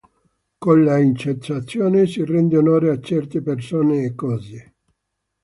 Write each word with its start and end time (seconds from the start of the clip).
Con 0.57 0.83
l'incensazione 0.83 2.07
si 2.07 2.25
rende 2.25 2.57
onore 2.57 2.89
a 2.89 2.99
certe 2.99 3.43
persone 3.43 4.03
e 4.05 4.15
cose. 4.15 4.73